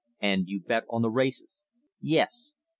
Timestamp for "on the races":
0.89-1.63